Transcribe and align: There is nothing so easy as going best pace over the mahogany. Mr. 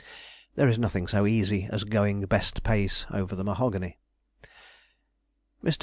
There 0.55 0.67
is 0.67 0.79
nothing 0.79 1.05
so 1.05 1.27
easy 1.27 1.67
as 1.71 1.83
going 1.83 2.25
best 2.25 2.63
pace 2.63 3.05
over 3.11 3.35
the 3.35 3.43
mahogany. 3.43 3.99
Mr. 5.63 5.77